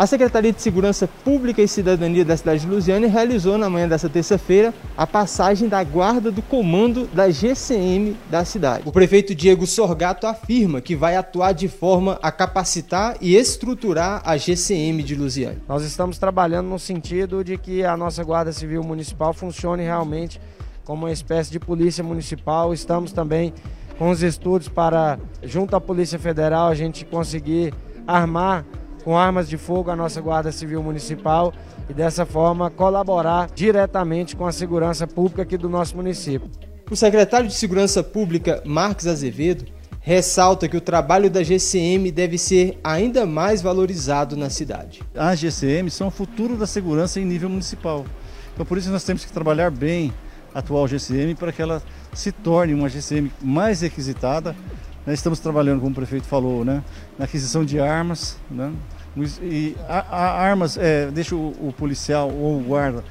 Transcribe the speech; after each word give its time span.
A 0.00 0.06
Secretaria 0.06 0.50
de 0.50 0.62
Segurança 0.62 1.06
Pública 1.06 1.60
e 1.60 1.68
Cidadania 1.68 2.24
da 2.24 2.34
cidade 2.34 2.62
de 2.62 2.66
Lusiânia 2.66 3.06
realizou 3.06 3.58
na 3.58 3.68
manhã 3.68 3.86
dessa 3.86 4.08
terça-feira 4.08 4.72
a 4.96 5.06
passagem 5.06 5.68
da 5.68 5.84
guarda 5.84 6.30
do 6.30 6.40
comando 6.40 7.06
da 7.08 7.28
GCM 7.28 8.16
da 8.30 8.42
cidade. 8.42 8.84
O 8.86 8.92
prefeito 8.92 9.34
Diego 9.34 9.66
Sorgato 9.66 10.26
afirma 10.26 10.80
que 10.80 10.96
vai 10.96 11.16
atuar 11.16 11.52
de 11.52 11.68
forma 11.68 12.18
a 12.22 12.32
capacitar 12.32 13.18
e 13.20 13.36
estruturar 13.36 14.22
a 14.24 14.38
GCM 14.38 15.02
de 15.02 15.14
Lusiânia. 15.14 15.58
Nós 15.68 15.84
estamos 15.84 16.16
trabalhando 16.16 16.68
no 16.68 16.78
sentido 16.78 17.44
de 17.44 17.58
que 17.58 17.84
a 17.84 17.94
nossa 17.94 18.24
Guarda 18.24 18.54
Civil 18.54 18.82
Municipal 18.82 19.34
funcione 19.34 19.82
realmente 19.82 20.40
como 20.82 21.04
uma 21.04 21.12
espécie 21.12 21.52
de 21.52 21.60
polícia 21.60 22.02
municipal. 22.02 22.72
Estamos 22.72 23.12
também 23.12 23.52
com 23.98 24.08
os 24.08 24.22
estudos 24.22 24.66
para, 24.66 25.18
junto 25.42 25.76
à 25.76 25.80
Polícia 25.80 26.18
Federal, 26.18 26.68
a 26.68 26.74
gente 26.74 27.04
conseguir 27.04 27.74
armar 28.06 28.64
com 29.00 29.16
armas 29.16 29.48
de 29.48 29.56
fogo 29.56 29.90
a 29.90 29.96
nossa 29.96 30.20
Guarda 30.20 30.52
Civil 30.52 30.82
Municipal 30.82 31.52
e 31.88 31.94
dessa 31.94 32.24
forma 32.24 32.70
colaborar 32.70 33.48
diretamente 33.54 34.36
com 34.36 34.46
a 34.46 34.52
segurança 34.52 35.06
pública 35.06 35.42
aqui 35.42 35.56
do 35.56 35.68
nosso 35.68 35.96
município. 35.96 36.48
O 36.90 36.96
secretário 36.96 37.48
de 37.48 37.54
Segurança 37.54 38.02
Pública, 38.02 38.62
Marcos 38.64 39.06
Azevedo, 39.06 39.64
ressalta 40.00 40.68
que 40.68 40.76
o 40.76 40.80
trabalho 40.80 41.30
da 41.30 41.42
GCM 41.42 42.10
deve 42.10 42.38
ser 42.38 42.78
ainda 42.82 43.26
mais 43.26 43.62
valorizado 43.62 44.36
na 44.36 44.50
cidade. 44.50 45.02
As 45.14 45.38
GCM 45.38 45.90
são 45.90 46.08
o 46.08 46.10
futuro 46.10 46.56
da 46.56 46.66
segurança 46.66 47.20
em 47.20 47.24
nível 47.24 47.48
municipal. 47.48 48.04
Então 48.54 48.64
por 48.64 48.78
isso 48.78 48.90
nós 48.90 49.04
temos 49.04 49.24
que 49.24 49.32
trabalhar 49.32 49.70
bem 49.70 50.12
a 50.54 50.58
atual 50.58 50.88
GCM 50.88 51.34
para 51.34 51.52
que 51.52 51.62
ela 51.62 51.82
se 52.12 52.32
torne 52.32 52.74
uma 52.74 52.88
GCM 52.88 53.30
mais 53.40 53.82
requisitada 53.82 54.56
nós 55.06 55.18
estamos 55.18 55.40
trabalhando, 55.40 55.80
como 55.80 55.92
o 55.92 55.94
prefeito 55.94 56.26
falou, 56.26 56.64
né, 56.64 56.82
na 57.18 57.24
aquisição 57.24 57.64
de 57.64 57.80
armas. 57.80 58.36
Né, 58.50 58.72
e 59.42 59.76
a, 59.88 60.00
a 60.00 60.40
armas 60.40 60.76
é, 60.78 61.10
deixa 61.10 61.34
o, 61.34 61.48
o, 61.68 61.74
policial 61.76 62.30
ou 62.30 62.60
o 62.60 62.62
guarda 62.62 63.02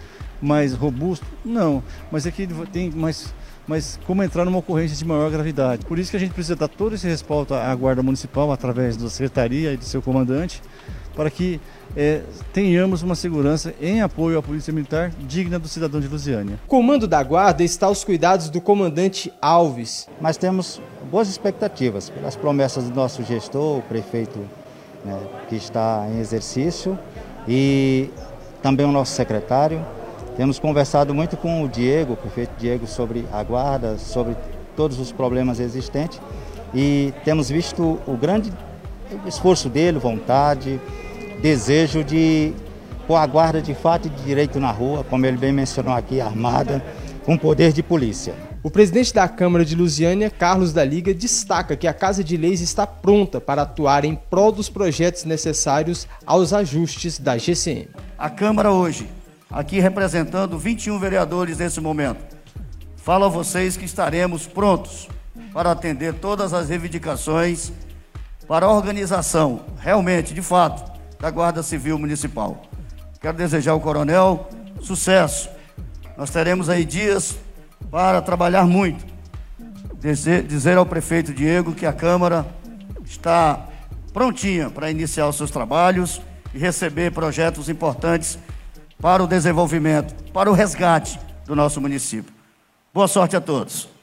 mais 0.42 0.74
robusto? 0.74 1.26
Não, 1.44 1.84
mas 2.12 2.26
aqui 2.26 2.44
é 2.44 2.66
tem 2.72 2.90
mais, 2.92 3.34
mais 3.68 4.00
como 4.06 4.24
entrar 4.24 4.46
numa 4.46 4.60
ocorrência 4.60 4.96
de 4.96 5.06
maior 5.06 5.30
gravidade. 5.30 5.86
Por 5.86 6.00
isso 6.00 6.12
que 6.12 6.18
a 6.18 6.20
gente 6.20 6.34
precisa 6.34 6.56
dar 6.56 6.70
todo 6.70 6.96
esse 6.96 7.08
respaldo 7.08 7.54
à 7.54 7.74
Guarda 7.76 8.02
Municipal 8.02 8.52
através 8.52 8.96
da 8.96 9.10
Secretaria 9.10 9.74
e 9.74 9.78
do 9.78 9.84
seu 9.84 10.02
comandante 10.02 10.62
para 11.16 11.30
que 11.30 11.60
é, 11.96 12.22
tenhamos 12.54 13.02
uma 13.02 13.16
segurança 13.16 13.74
em 13.82 14.02
apoio 14.02 14.38
à 14.38 14.44
Polícia 14.44 14.72
Militar 14.72 15.12
digna 15.20 15.60
do 15.60 15.68
cidadão 15.68 16.00
de 16.00 16.08
Lusiânia. 16.08 16.60
O 16.66 16.68
comando 16.68 17.08
da 17.08 17.22
Guarda 17.22 17.64
está 17.64 17.88
aos 17.88 18.04
cuidados 18.04 18.50
do 18.50 18.62
comandante 18.62 19.32
Alves. 19.42 20.08
Mas 20.22 20.38
temos 20.38 20.82
boas 21.12 21.28
expectativas 21.28 22.10
pelas 22.10 22.36
promessas 22.36 22.86
do 22.86 22.96
nosso 22.96 23.24
gestor, 23.24 23.80
o 23.80 23.82
prefeito 23.82 24.40
né, 25.04 25.20
que 25.48 25.56
está 25.56 26.08
em 26.12 26.20
exercício, 26.20 26.98
e 27.48 28.10
também 28.62 28.86
o 28.86 28.92
nosso 28.92 29.14
secretário. 29.14 29.86
Temos 30.38 30.60
conversado 30.60 31.14
muito 31.14 31.36
com 31.36 31.64
o 31.64 31.68
Diego, 31.68 32.14
o 32.14 32.18
prefeito 32.18 32.52
Diego, 32.58 32.88
sobre 32.88 33.26
a 33.32 33.44
guarda, 33.44 33.98
sobre 33.98 34.36
todos 34.76 35.00
os 35.00 35.12
problemas 35.12 35.60
existentes 35.60 36.22
e 36.74 37.14
temos 37.24 37.50
visto 37.50 38.00
o 38.06 38.16
grande 38.16 38.52
esforço 39.26 39.70
dele, 39.70 40.00
vontade, 40.00 40.80
desejo 41.42 42.04
de 42.04 42.54
pôr 43.08 43.16
a 43.16 43.26
guarda 43.26 43.62
de 43.62 43.74
fato 43.74 44.08
e 44.08 44.10
de 44.10 44.24
direito 44.24 44.60
na 44.60 44.72
rua, 44.72 45.04
como 45.04 45.26
ele 45.26 45.38
bem 45.38 45.52
mencionou 45.52 45.94
aqui, 45.94 46.22
armada, 46.22 46.84
com 47.26 47.38
poder 47.38 47.74
de 47.74 47.82
polícia. 47.82 48.34
O 48.62 48.70
presidente 48.70 49.14
da 49.14 49.28
Câmara 49.28 49.64
de 49.64 49.74
Lusiânia, 49.74 50.30
Carlos 50.30 50.74
da 50.74 50.84
Liga, 50.84 51.14
destaca 51.14 51.78
que 51.78 51.88
a 51.88 51.94
Casa 51.94 52.24
de 52.24 52.36
Leis 52.36 52.60
está 52.60 52.86
pronta 52.86 53.40
para 53.40 53.62
atuar 53.62 54.04
em 54.04 54.16
prol 54.16 54.52
dos 54.52 54.70
projetos 54.70 55.24
necessários 55.24 56.08
aos 56.26 56.52
ajustes 56.52 57.18
da 57.18 57.38
GCM. 57.38 57.88
A 58.18 58.30
Câmara 58.30 58.72
hoje, 58.72 59.10
aqui 59.50 59.80
representando 59.80 60.60
21 60.60 61.00
vereadores 61.00 61.58
nesse 61.58 61.80
momento, 61.80 62.36
fala 62.98 63.28
a 63.28 63.30
vocês 63.30 63.78
que 63.78 63.86
estaremos 63.86 64.46
prontos 64.46 65.08
para 65.54 65.72
atender 65.72 66.14
todas 66.16 66.54
as 66.54 66.68
reivindicações 66.68 67.72
para 68.50 68.66
a 68.66 68.72
organização, 68.72 69.62
realmente, 69.80 70.34
de 70.34 70.42
fato, 70.42 70.92
da 71.20 71.30
Guarda 71.30 71.62
Civil 71.62 72.00
Municipal. 72.00 72.64
Quero 73.22 73.38
desejar 73.38 73.74
ao 73.74 73.80
coronel 73.80 74.50
sucesso. 74.82 75.48
Nós 76.18 76.32
teremos 76.32 76.68
aí 76.68 76.84
dias 76.84 77.38
para 77.92 78.24
trabalhar 78.24 78.66
muito. 78.66 79.06
Dizer, 80.00 80.42
dizer 80.48 80.80
ao 80.80 80.86
prefeito 80.86 81.32
Diego 81.32 81.76
que 81.76 81.86
a 81.86 81.94
Câmara 81.94 82.44
está 83.06 83.68
prontinha 84.12 84.72
para 84.72 84.90
iniciar 84.90 85.28
os 85.28 85.36
seus 85.36 85.52
trabalhos 85.52 86.20
e 86.52 86.58
receber 86.58 87.12
projetos 87.12 87.70
importantes 87.70 88.40
para 89.00 89.24
o 89.24 89.28
desenvolvimento, 89.28 90.16
para 90.34 90.50
o 90.50 90.56
resgate 90.56 91.20
do 91.46 91.56
nosso 91.56 91.80
município. 91.80 92.34
Boa 92.92 93.08
sorte 93.08 93.36
a 93.36 93.42
todos. 93.42 93.90